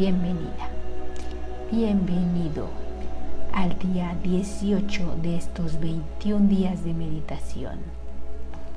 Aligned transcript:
bienvenida, 0.00 0.70
bienvenido 1.70 2.68
al 3.52 3.78
día 3.78 4.16
18 4.22 5.16
de 5.20 5.36
estos 5.36 5.78
21 5.78 6.48
días 6.48 6.82
de 6.84 6.94
meditación 6.94 7.80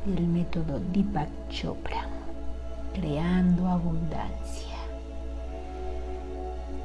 del 0.04 0.28
método 0.28 0.81
Deepak 0.91 1.29
Chopra, 1.47 2.07
creando 2.93 3.70
abundancia. 3.70 4.75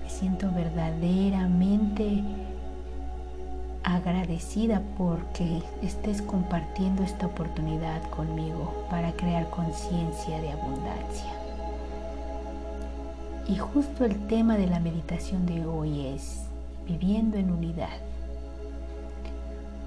Me 0.04 0.08
siento 0.08 0.52
verdaderamente 0.52 2.22
agradecida 3.82 4.80
porque 4.96 5.64
estés 5.82 6.22
compartiendo 6.22 7.02
esta 7.02 7.26
oportunidad 7.26 8.08
conmigo 8.10 8.86
para 8.88 9.10
crear 9.14 9.50
conciencia 9.50 10.40
de 10.40 10.52
abundancia. 10.52 11.37
Y 13.48 13.56
justo 13.56 14.04
el 14.04 14.26
tema 14.26 14.58
de 14.58 14.66
la 14.66 14.78
meditación 14.78 15.46
de 15.46 15.64
hoy 15.64 16.06
es 16.08 16.42
viviendo 16.86 17.38
en 17.38 17.50
unidad. 17.50 17.96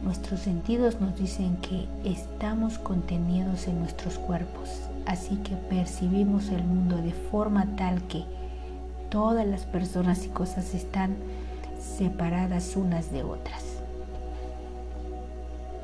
Nuestros 0.01 0.39
sentidos 0.39 0.99
nos 0.99 1.15
dicen 1.15 1.57
que 1.57 1.87
estamos 2.03 2.79
contenidos 2.79 3.67
en 3.67 3.79
nuestros 3.79 4.17
cuerpos, 4.17 4.67
así 5.05 5.35
que 5.37 5.55
percibimos 5.55 6.49
el 6.49 6.63
mundo 6.63 6.97
de 6.97 7.11
forma 7.11 7.67
tal 7.75 8.01
que 8.07 8.23
todas 9.11 9.45
las 9.45 9.65
personas 9.65 10.25
y 10.25 10.29
cosas 10.29 10.73
están 10.73 11.15
separadas 11.79 12.75
unas 12.75 13.11
de 13.11 13.21
otras. 13.21 13.63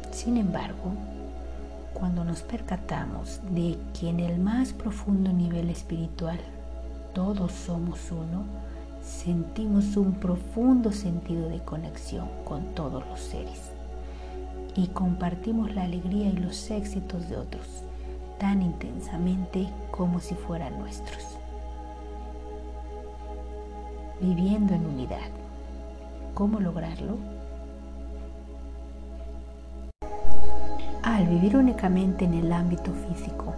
Sin 0.10 0.38
embargo, 0.38 0.94
cuando 1.94 2.24
nos 2.24 2.42
percatamos 2.42 3.40
de 3.52 3.78
que 3.94 4.10
en 4.10 4.20
el 4.20 4.40
más 4.40 4.74
profundo 4.74 5.32
nivel 5.32 5.70
espiritual 5.70 6.40
todos 7.18 7.52
somos 7.52 8.12
uno, 8.12 8.44
sentimos 9.02 9.98
un 9.98 10.14
profundo 10.20 10.92
sentido 10.92 11.50
de 11.50 11.58
conexión 11.62 12.30
con 12.46 12.76
todos 12.76 13.04
los 13.08 13.20
seres 13.20 13.72
y 14.76 14.86
compartimos 14.90 15.74
la 15.74 15.82
alegría 15.82 16.28
y 16.28 16.34
los 16.34 16.70
éxitos 16.70 17.28
de 17.28 17.38
otros 17.38 17.66
tan 18.38 18.62
intensamente 18.62 19.68
como 19.90 20.20
si 20.20 20.36
fueran 20.36 20.78
nuestros. 20.78 21.40
Viviendo 24.22 24.76
en 24.76 24.86
unidad. 24.86 25.32
¿Cómo 26.36 26.60
lograrlo? 26.60 27.18
Al 31.02 31.26
vivir 31.26 31.58
únicamente 31.58 32.26
en 32.26 32.36
el 32.36 32.54
ámbito 32.54 32.92
físico, 32.94 33.56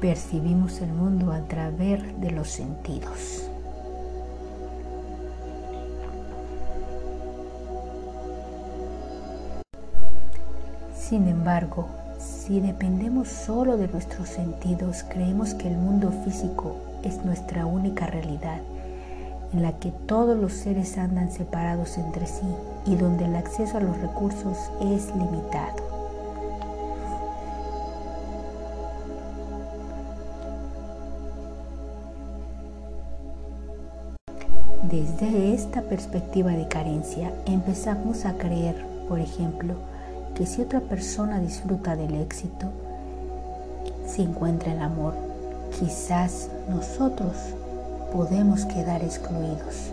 percibimos 0.00 0.80
el 0.80 0.92
mundo 0.92 1.32
a 1.32 1.40
través 1.42 2.20
de 2.20 2.30
los 2.30 2.48
sentidos. 2.48 3.48
Sin 10.94 11.28
embargo, 11.28 11.86
si 12.18 12.60
dependemos 12.60 13.28
solo 13.28 13.76
de 13.76 13.86
nuestros 13.88 14.28
sentidos, 14.28 15.04
creemos 15.08 15.54
que 15.54 15.68
el 15.68 15.76
mundo 15.76 16.12
físico 16.24 16.76
es 17.04 17.24
nuestra 17.24 17.64
única 17.64 18.06
realidad, 18.06 18.60
en 19.52 19.62
la 19.62 19.78
que 19.78 19.92
todos 19.92 20.36
los 20.36 20.52
seres 20.52 20.98
andan 20.98 21.30
separados 21.30 21.96
entre 21.98 22.26
sí 22.26 22.46
y 22.86 22.96
donde 22.96 23.26
el 23.26 23.36
acceso 23.36 23.78
a 23.78 23.80
los 23.80 23.96
recursos 23.98 24.58
es 24.80 25.14
limitado. 25.14 25.85
Desde 35.20 35.54
esta 35.54 35.80
perspectiva 35.80 36.50
de 36.50 36.68
carencia 36.68 37.32
empezamos 37.46 38.26
a 38.26 38.34
creer, 38.34 38.84
por 39.08 39.18
ejemplo, 39.18 39.72
que 40.34 40.44
si 40.44 40.60
otra 40.60 40.80
persona 40.80 41.40
disfruta 41.40 41.96
del 41.96 42.16
éxito, 42.16 42.66
si 44.06 44.20
encuentra 44.20 44.72
el 44.72 44.82
amor, 44.82 45.14
quizás 45.78 46.50
nosotros 46.68 47.32
podemos 48.12 48.66
quedar 48.66 49.02
excluidos. 49.02 49.90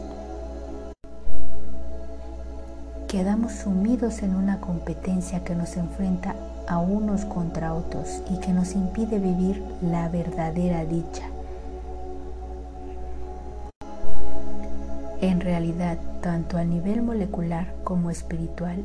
Quedamos 3.07 3.53
sumidos 3.53 4.23
en 4.23 4.35
una 4.35 4.59
competencia 4.59 5.41
que 5.45 5.56
nos 5.56 5.78
enfrenta 5.78 6.35
a 6.67 6.79
unos 6.79 7.23
contra 7.23 7.73
otros 7.73 8.22
y 8.29 8.39
que 8.39 8.51
nos 8.51 8.73
impide 8.73 9.19
vivir 9.19 9.63
la 9.81 10.09
verdadera 10.09 10.83
dicha 10.83 11.32
En 15.23 15.39
realidad, 15.39 15.97
tanto 16.19 16.57
a 16.57 16.66
nivel 16.66 17.01
molecular 17.01 17.73
como 17.85 18.11
espiritual, 18.11 18.84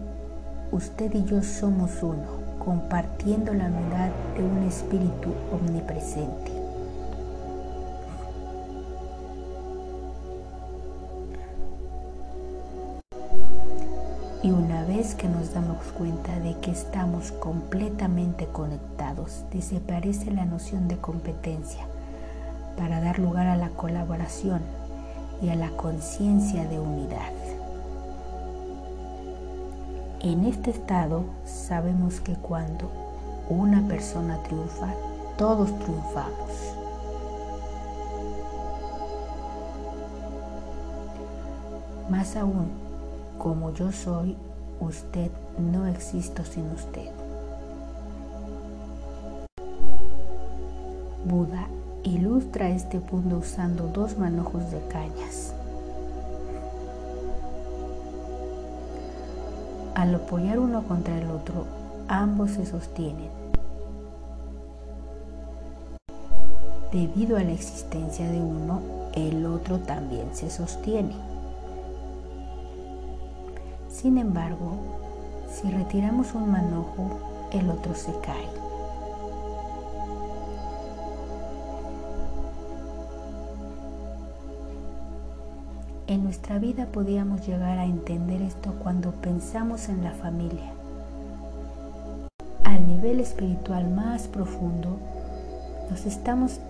usted 0.70 1.12
y 1.12 1.24
yo 1.24 1.42
somos 1.42 2.00
uno, 2.00 2.28
compartiendo 2.60 3.52
la 3.52 3.64
unidad 3.64 4.12
de 4.36 4.44
un 4.44 4.62
espíritu 4.62 5.34
omnipresente. 5.50 6.52
Y 14.44 14.52
una 14.52 14.84
vez 14.84 15.16
que 15.16 15.28
nos 15.28 15.52
damos 15.52 15.86
cuenta 15.88 16.38
de 16.38 16.56
que 16.60 16.70
estamos 16.70 17.32
completamente 17.32 18.46
conectados, 18.46 19.44
desaparece 19.50 20.30
la 20.30 20.44
noción 20.44 20.86
de 20.86 20.98
competencia 20.98 21.84
para 22.76 23.00
dar 23.00 23.18
lugar 23.18 23.48
a 23.48 23.56
la 23.56 23.70
colaboración 23.70 24.77
y 25.42 25.50
a 25.50 25.54
la 25.54 25.70
conciencia 25.70 26.64
de 26.66 26.78
unidad. 26.78 27.32
En 30.20 30.44
este 30.46 30.70
estado 30.70 31.24
sabemos 31.44 32.20
que 32.20 32.34
cuando 32.34 32.90
una 33.48 33.86
persona 33.86 34.42
triunfa, 34.42 34.92
todos 35.36 35.78
triunfamos. 35.78 36.74
Más 42.10 42.36
aún, 42.36 42.68
como 43.38 43.72
yo 43.74 43.92
soy, 43.92 44.36
usted 44.80 45.30
no 45.58 45.86
existo 45.86 46.44
sin 46.44 46.64
usted. 46.72 47.10
Buda 51.24 51.68
Ilustra 52.04 52.68
este 52.68 53.00
punto 53.00 53.38
usando 53.38 53.88
dos 53.88 54.18
manojos 54.18 54.70
de 54.70 54.80
cañas. 54.88 55.52
Al 59.94 60.14
apoyar 60.14 60.60
uno 60.60 60.84
contra 60.84 61.18
el 61.18 61.28
otro, 61.28 61.64
ambos 62.06 62.52
se 62.52 62.66
sostienen. 62.66 63.30
Debido 66.92 67.36
a 67.36 67.42
la 67.42 67.52
existencia 67.52 68.30
de 68.30 68.40
uno, 68.40 68.80
el 69.14 69.44
otro 69.44 69.80
también 69.80 70.34
se 70.34 70.50
sostiene. 70.50 71.16
Sin 73.90 74.18
embargo, 74.18 74.78
si 75.50 75.68
retiramos 75.68 76.32
un 76.34 76.52
manojo, 76.52 77.18
el 77.52 77.68
otro 77.68 77.94
se 77.94 78.12
cae. 78.20 78.57
En 86.08 86.24
nuestra 86.24 86.58
vida 86.58 86.86
podíamos 86.86 87.46
llegar 87.46 87.78
a 87.78 87.84
entender 87.84 88.40
esto 88.40 88.72
cuando 88.82 89.12
pensamos 89.12 89.90
en 89.90 90.02
la 90.02 90.12
familia. 90.12 90.72
Al 92.64 92.86
nivel 92.86 93.20
espiritual 93.20 93.90
más 93.90 94.26
profundo, 94.26 94.96
nos 95.90 96.06
estamos 96.06 96.60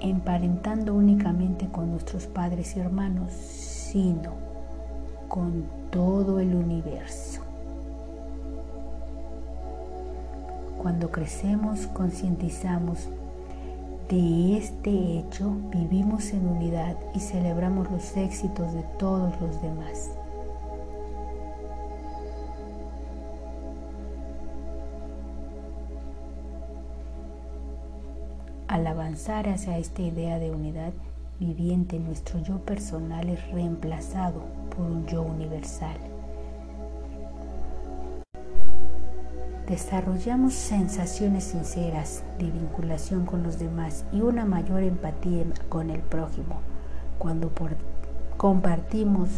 emparentando 0.00 0.94
únicamente 0.94 1.68
con 1.68 1.90
nuestros 1.90 2.26
padres 2.26 2.74
y 2.76 2.80
hermanos, 2.80 3.30
sino 3.34 4.32
con 5.28 5.64
todo 5.90 6.40
el 6.40 6.54
universo. 6.54 7.42
Cuando 10.78 11.10
crecemos, 11.10 11.88
concientizamos 11.88 13.10
de 14.08 14.58
este 14.58 14.90
hecho 15.18 15.56
vivimos 15.70 16.32
en 16.32 16.46
unidad 16.46 16.96
y 17.14 17.20
celebramos 17.20 17.90
los 17.90 18.16
éxitos 18.16 18.72
de 18.74 18.82
todos 18.98 19.40
los 19.40 19.62
demás. 19.62 20.10
Al 28.68 28.86
avanzar 28.86 29.48
hacia 29.48 29.78
esta 29.78 30.02
idea 30.02 30.38
de 30.38 30.50
unidad 30.50 30.92
viviente, 31.38 31.98
nuestro 31.98 32.40
yo 32.42 32.58
personal 32.58 33.28
es 33.28 33.46
reemplazado 33.52 34.42
por 34.74 34.86
un 34.86 35.06
yo 35.06 35.22
universal. 35.22 36.13
Desarrollamos 39.66 40.52
sensaciones 40.52 41.44
sinceras 41.44 42.22
de 42.38 42.50
vinculación 42.50 43.24
con 43.24 43.42
los 43.42 43.58
demás 43.58 44.04
y 44.12 44.20
una 44.20 44.44
mayor 44.44 44.82
empatía 44.82 45.44
con 45.68 45.90
el 45.90 46.00
prójimo 46.00 46.60
cuando 47.18 47.50
compartimos 48.36 49.28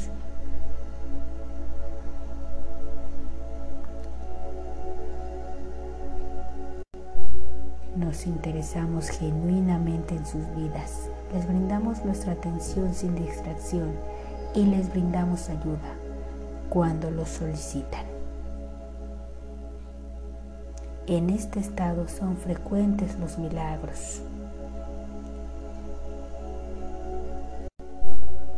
nos 7.96 8.26
interesamos 8.26 9.08
genuinamente 9.08 10.14
en 10.14 10.26
sus 10.26 10.43
vidas, 10.55 11.08
les 11.32 11.46
brindamos 11.46 12.05
nuestra 12.05 12.32
atención 12.32 12.94
sin 12.94 13.14
distracción 13.14 13.93
y 14.55 14.64
les 14.64 14.90
brindamos 14.90 15.49
ayuda 15.49 15.94
cuando 16.69 17.11
lo 17.11 17.25
solicitan. 17.25 18.16
En 21.08 21.31
este 21.31 21.61
estado 21.61 22.08
son 22.08 22.37
frecuentes 22.37 23.17
los 23.20 23.38
milagros. 23.38 24.23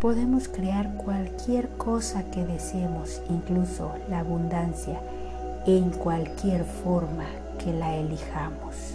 Podemos 0.01 0.49
crear 0.49 0.97
cualquier 0.97 1.69
cosa 1.77 2.31
que 2.31 2.47
deseemos, 2.47 3.21
incluso 3.29 3.93
la 4.09 4.21
abundancia, 4.21 4.99
en 5.67 5.91
cualquier 5.91 6.65
forma 6.65 7.27
que 7.63 7.75
la 7.75 7.95
elijamos. 7.97 8.95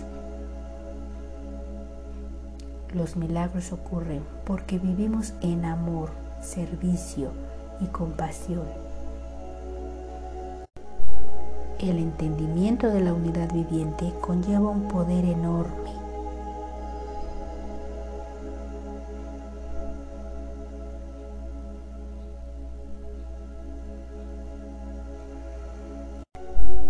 Los 2.91 3.15
milagros 3.15 3.71
ocurren 3.71 4.23
porque 4.45 4.79
vivimos 4.79 5.33
en 5.41 5.65
amor, 5.65 6.09
servicio 6.41 7.29
y 7.79 7.85
compasión. 7.85 8.92
El 11.79 11.97
entendimiento 11.97 12.87
de 12.87 13.01
la 13.01 13.13
unidad 13.13 13.51
viviente 13.53 14.13
conlleva 14.21 14.69
un 14.69 14.87
poder 14.87 15.25
enorme. 15.25 15.91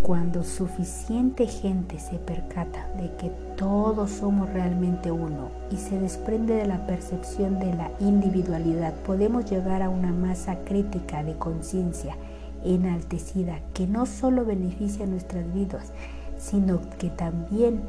Cuando 0.03 0.43
suficiente 0.43 1.47
gente 1.47 1.97
se 1.97 2.17
percata 2.17 2.89
de 2.97 3.15
que 3.15 3.29
todos 3.55 4.11
somos 4.11 4.51
realmente 4.51 5.11
uno 5.11 5.49
y 5.71 5.77
se 5.77 5.97
desprende 5.97 6.55
de 6.55 6.67
la 6.67 6.85
percepción 6.85 7.57
de 7.57 7.73
la 7.73 7.89
individualidad, 8.01 8.93
podemos 9.05 9.49
llegar 9.49 9.81
a 9.81 9.89
una 9.89 10.11
masa 10.11 10.57
crítica 10.65 11.23
de 11.23 11.35
conciencia 11.35 12.17
enaltecida 12.63 13.59
que 13.73 13.87
no 13.87 14.05
solo 14.05 14.45
beneficia 14.45 15.05
nuestras 15.05 15.51
vidas, 15.53 15.91
sino 16.37 16.79
que 16.97 17.09
también 17.09 17.81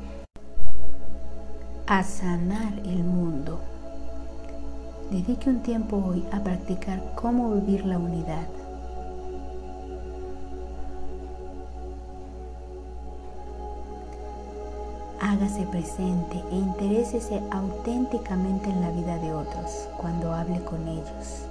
a 1.87 2.03
sanar 2.03 2.79
el 2.85 3.05
mundo. 3.05 3.61
Dedique 5.11 5.51
un 5.51 5.63
tiempo 5.63 5.97
hoy 5.97 6.25
a 6.33 6.43
practicar 6.43 7.15
cómo 7.15 7.55
vivir 7.55 7.85
la 7.85 7.99
unidad. 7.99 8.49
Hágase 15.21 15.67
presente 15.67 16.43
e 16.51 16.57
interésese 16.57 17.41
auténticamente 17.51 18.71
en 18.71 18.81
la 18.81 18.91
vida 18.91 19.19
de 19.19 19.33
otros 19.33 19.89
cuando 19.99 20.33
hable 20.33 20.61
con 20.65 20.87
ellos 20.87 21.49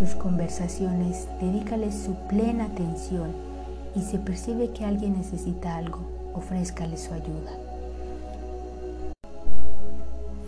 sus 0.00 0.14
conversaciones, 0.14 1.28
dedícale 1.42 1.92
su 1.92 2.14
plena 2.26 2.64
atención 2.64 3.32
y 3.94 4.00
si 4.00 4.16
percibe 4.16 4.70
que 4.70 4.86
alguien 4.86 5.18
necesita 5.18 5.76
algo, 5.76 6.00
ofrézcale 6.32 6.96
su 6.96 7.12
ayuda. 7.12 7.52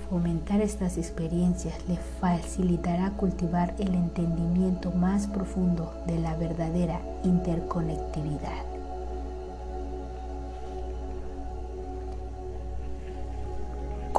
Fomentar 0.08 0.62
estas 0.62 0.96
experiencias 0.96 1.74
le 1.86 1.98
facilitará 2.18 3.10
cultivar 3.10 3.74
el 3.78 3.94
entendimiento 3.94 4.90
más 4.90 5.26
profundo 5.26 5.92
de 6.06 6.18
la 6.18 6.34
verdadera 6.34 7.02
interconectividad. 7.22 8.71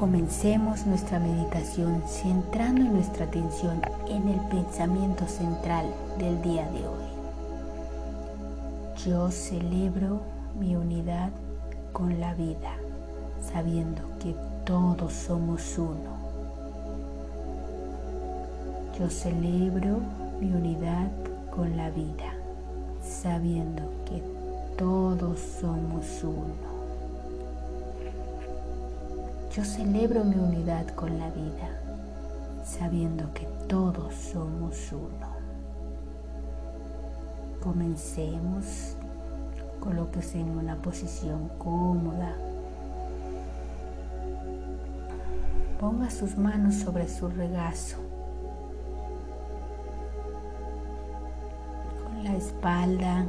Comencemos 0.04 0.86
nuestra 0.86 1.18
meditación 1.18 2.04
centrando 2.06 2.84
nuestra 2.84 3.24
atención 3.24 3.82
en 4.10 4.28
el 4.28 4.40
pensamiento 4.50 5.26
central 5.28 5.86
del 6.20 6.42
día 6.42 6.70
de 6.72 6.86
hoy. 6.86 7.06
Yo 9.06 9.32
celebro 9.32 10.20
mi 10.60 10.76
unidad 10.76 11.30
con 11.94 12.20
la 12.20 12.34
vida, 12.34 12.76
sabiendo 13.50 14.02
que 14.20 14.36
todos 14.66 15.14
somos 15.14 15.78
uno. 15.78 16.18
Yo 19.00 19.10
celebro 19.10 20.00
mi 20.42 20.52
unidad 20.52 21.08
con 21.50 21.78
la 21.78 21.90
vida, 21.92 22.34
sabiendo 23.02 23.84
que 24.06 24.22
todos 24.78 25.40
somos 25.40 26.22
uno. 26.26 26.73
Yo 29.56 29.64
celebro 29.64 30.24
mi 30.24 30.36
unidad 30.36 30.88
con 30.96 31.20
la 31.20 31.30
vida, 31.30 31.80
sabiendo 32.66 33.32
que 33.36 33.46
todos 33.68 34.16
somos 34.16 34.92
uno. 34.92 35.28
Comencemos. 37.62 38.96
Colóquese 39.80 40.40
en 40.40 40.58
una 40.58 40.76
posición 40.78 41.50
cómoda. 41.60 42.36
Ponga 45.80 46.10
sus 46.10 46.36
manos 46.36 46.74
sobre 46.74 47.08
su 47.08 47.28
regazo. 47.28 47.98
Con 52.08 52.24
la 52.24 52.36
espalda 52.36 53.28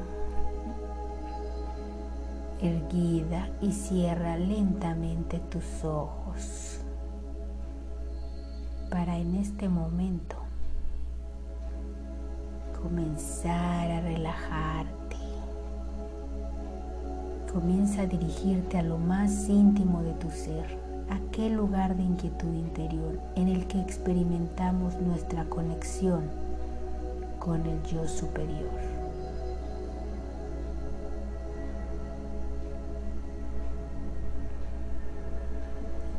erguida 2.68 3.48
y 3.60 3.72
cierra 3.72 4.36
lentamente 4.36 5.38
tus 5.38 5.84
ojos 5.84 6.80
para 8.90 9.18
en 9.18 9.34
este 9.36 9.68
momento 9.68 10.36
comenzar 12.80 13.90
a 13.90 14.00
relajarte. 14.00 15.16
Comienza 17.52 18.02
a 18.02 18.06
dirigirte 18.06 18.78
a 18.78 18.82
lo 18.82 18.98
más 18.98 19.48
íntimo 19.48 20.02
de 20.02 20.12
tu 20.14 20.30
ser, 20.30 20.78
aquel 21.10 21.54
lugar 21.54 21.96
de 21.96 22.02
inquietud 22.02 22.52
interior 22.52 23.18
en 23.36 23.48
el 23.48 23.66
que 23.66 23.80
experimentamos 23.80 24.94
nuestra 25.00 25.44
conexión 25.46 26.24
con 27.38 27.64
el 27.66 27.82
yo 27.84 28.06
superior. 28.06 28.93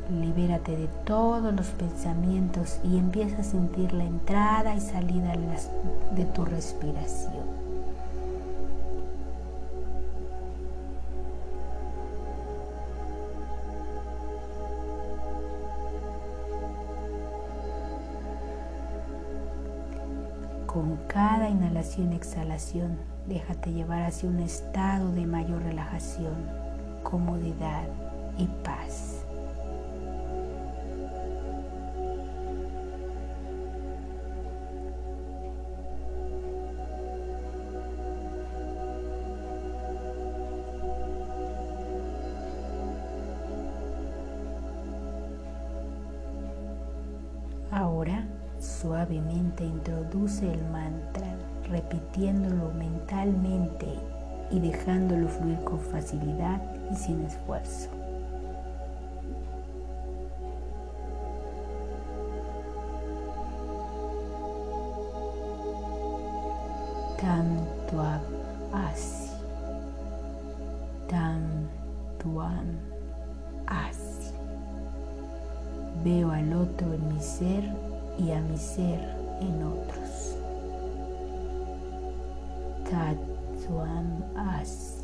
Libérate 0.09 0.77
de 0.77 0.87
todos 1.03 1.51
los 1.53 1.67
pensamientos 1.67 2.79
y 2.83 2.97
empieza 2.97 3.41
a 3.41 3.43
sentir 3.43 3.91
la 3.91 4.03
entrada 4.03 4.75
y 4.75 4.79
salida 4.79 5.33
de 6.15 6.25
tu 6.25 6.45
respiración. 6.45 7.65
Con 20.67 20.97
cada 21.07 21.49
inhalación 21.49 22.11
y 22.11 22.17
exhalación, 22.17 22.97
déjate 23.27 23.71
llevar 23.71 24.03
hacia 24.03 24.29
un 24.29 24.41
estado 24.41 25.09
de 25.13 25.25
mayor 25.25 25.63
relajación, 25.63 26.35
comodidad 27.01 27.87
y 28.37 28.45
paz. 28.61 29.14
Suavemente 49.05 49.63
introduce 49.63 50.51
el 50.51 50.63
mantra 50.71 51.27
repitiéndolo 51.69 52.71
mentalmente 52.73 53.87
y 54.49 54.59
dejándolo 54.59 55.27
fluir 55.27 55.59
con 55.59 55.79
facilidad 55.79 56.61
y 56.91 56.95
sin 56.95 57.21
esfuerzo. 57.23 57.89
Tanto 67.19 68.01
así. 68.71 69.25
Chuan 72.21 72.79
Asi. 73.67 74.33
Veo 76.03 76.31
al 76.31 76.53
otro 76.53 76.91
en 76.91 77.13
mi 77.13 77.21
ser 77.21 77.94
y 78.17 78.31
a 78.31 78.39
mi 78.41 78.57
ser 78.57 78.99
en 79.41 79.63
otros. 79.63 80.35
Chuan 83.65 84.23
Asi. 84.35 85.03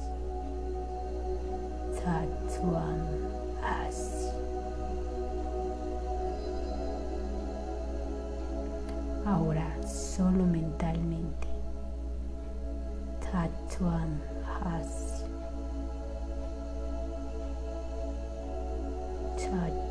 Chuan 2.50 3.02
Asi. 3.64 4.28
Ahora 9.26 9.68
solo 9.88 10.46
mentalmente. 10.46 11.48
Tatuan 13.22 14.22
Hasi. 14.46 15.24
Tatuan 19.38 19.91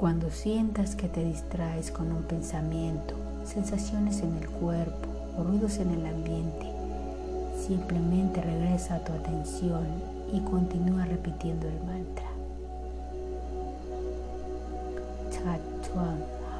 Cuando 0.00 0.30
sientas 0.30 0.96
que 0.96 1.10
te 1.10 1.22
distraes 1.22 1.90
con 1.90 2.10
un 2.10 2.22
pensamiento, 2.22 3.14
sensaciones 3.44 4.22
en 4.22 4.34
el 4.38 4.48
cuerpo 4.48 5.10
o 5.36 5.44
ruidos 5.44 5.76
en 5.76 5.90
el 5.90 6.06
ambiente, 6.06 6.72
simplemente 7.66 8.40
regresa 8.40 8.94
a 8.94 9.04
tu 9.04 9.12
atención 9.12 9.86
y 10.32 10.40
continúa 10.40 11.04
repitiendo 11.04 11.68
el 11.68 11.78
mantra. 11.84 12.24
Tatuam 15.34 16.16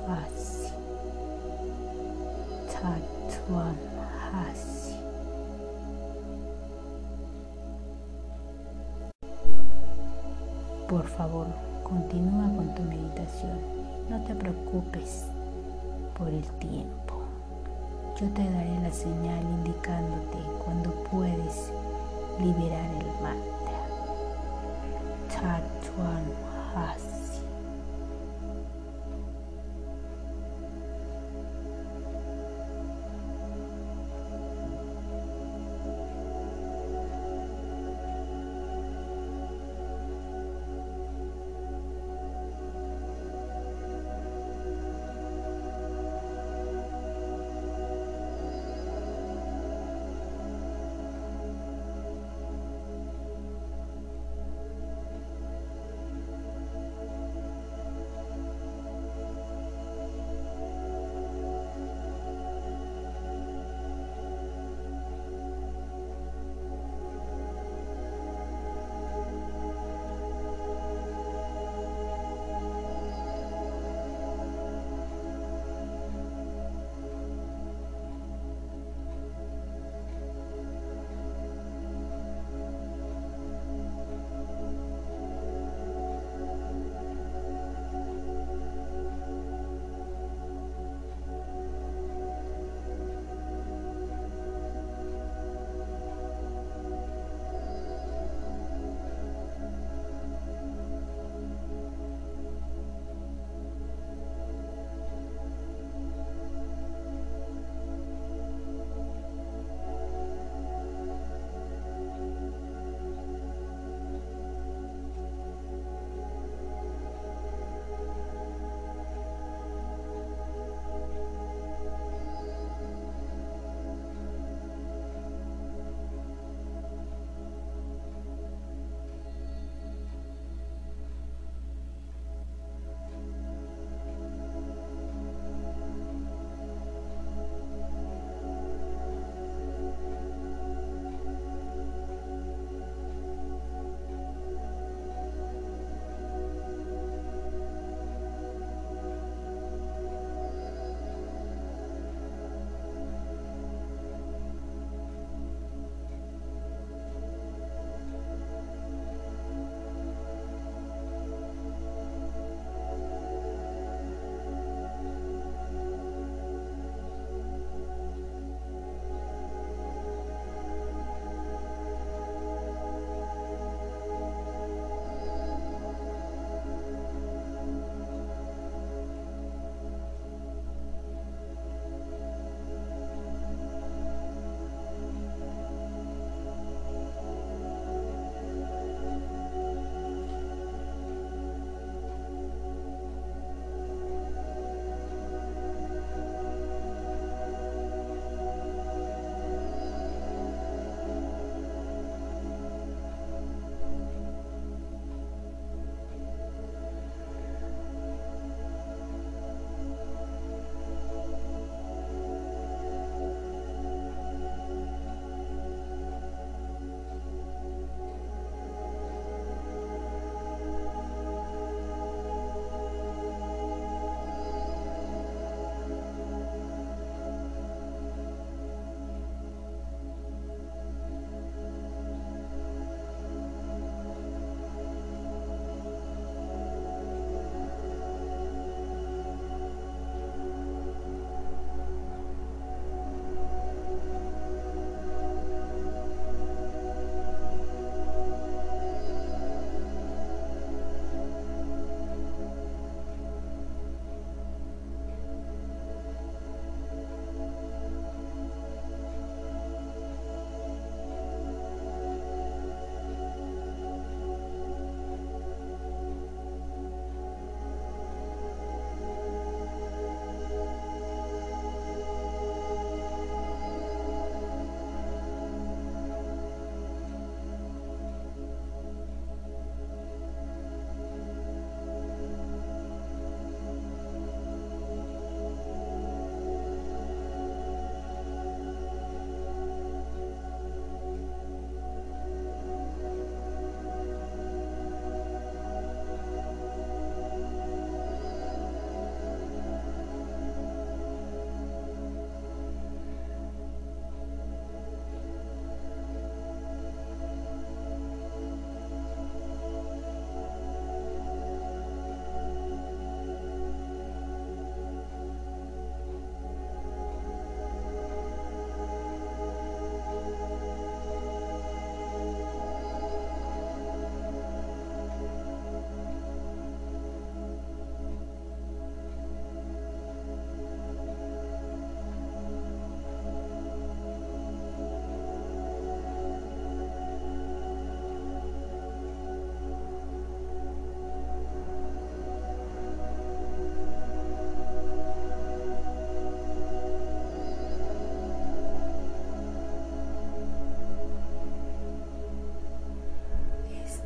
Hasi. 0.06 0.74
Hasi. 4.34 4.96
Por 10.86 11.06
favor, 11.06 11.46
continúa 11.90 12.44
con 12.54 12.72
tu 12.76 12.82
meditación. 12.84 13.58
No 14.08 14.22
te 14.22 14.34
preocupes 14.36 15.26
por 16.16 16.28
el 16.28 16.44
tiempo. 16.60 17.22
Yo 18.20 18.28
te 18.28 18.44
daré 18.44 18.80
la 18.80 18.92
señal 18.92 19.42
indicándote 19.42 20.38
cuando 20.64 20.90
puedes 21.10 21.72
liberar 22.38 22.90
el 23.00 23.22
mantra. 23.22 23.50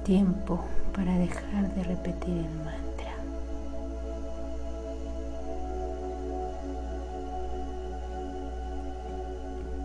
Tiempo 0.04 0.60
para 0.94 1.16
dejar 1.16 1.74
de 1.74 1.82
repetir 1.82 2.36
el 2.36 2.54
mantra. 2.58 3.14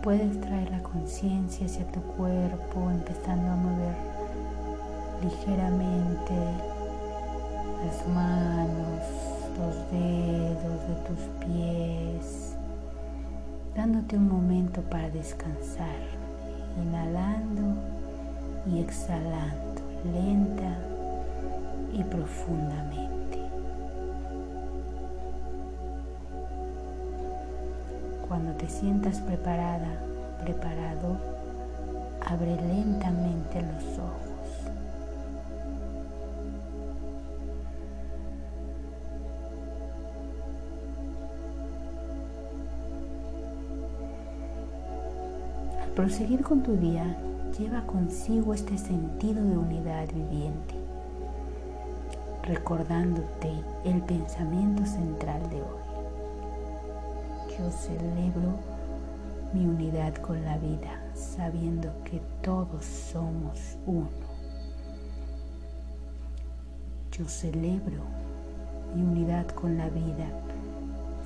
Puedes 0.02 0.40
traer 0.42 0.70
la 0.70 0.82
conciencia 0.82 1.66
hacia 1.66 1.86
tu 1.86 2.00
cuerpo, 2.02 2.90
empezando 2.90 3.50
a 3.50 3.56
mover 3.56 3.96
ligeramente 5.22 6.34
las 7.84 8.08
manos, 8.08 9.00
los 9.58 9.74
dedos 9.90 10.80
de 10.86 10.94
tus 11.06 11.46
pies, 11.46 12.56
dándote 13.74 14.16
un 14.16 14.28
momento 14.28 14.82
para 14.82 15.08
descansar, 15.10 15.98
inhalando 16.82 17.74
y 18.70 18.80
exhalando 18.80 19.69
lenta 20.04 20.78
y 21.92 22.02
profundamente. 22.04 23.38
Cuando 28.28 28.52
te 28.52 28.68
sientas 28.68 29.20
preparada, 29.20 29.88
preparado, 30.40 31.16
abre 32.26 32.56
lentamente 32.56 33.60
los 33.60 33.98
ojos. 33.98 34.29
Proseguir 46.00 46.42
con 46.42 46.62
tu 46.62 46.78
día, 46.78 47.14
lleva 47.58 47.82
consigo 47.82 48.54
este 48.54 48.78
sentido 48.78 49.44
de 49.44 49.58
unidad 49.58 50.08
viviente, 50.14 50.74
recordándote 52.42 53.52
el 53.84 54.00
pensamiento 54.04 54.86
central 54.86 55.42
de 55.50 55.56
hoy. 55.56 55.80
Yo 57.50 57.70
celebro 57.70 58.54
mi 59.52 59.66
unidad 59.66 60.14
con 60.14 60.42
la 60.42 60.56
vida, 60.56 61.02
sabiendo 61.12 61.92
que 62.04 62.22
todos 62.40 62.82
somos 62.82 63.76
uno. 63.84 64.08
Yo 67.12 67.28
celebro 67.28 68.04
mi 68.94 69.02
unidad 69.02 69.46
con 69.48 69.76
la 69.76 69.90
vida, 69.90 70.28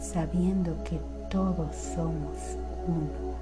sabiendo 0.01 0.83
que 0.83 0.99
todos 1.31 1.77
somos 1.77 2.59
uno. 2.89 3.34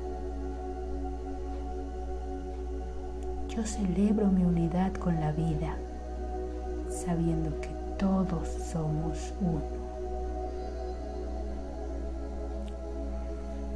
Yo 3.55 3.67
celebro 3.67 4.29
mi 4.29 4.45
unidad 4.45 4.95
con 4.95 5.21
la 5.21 5.31
vida, 5.31 5.77
sabiendo 6.89 7.51
que 7.61 7.69
todos 7.99 8.49
somos 8.49 9.35
uno. 9.43 9.61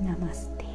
Namaste. 0.01 0.66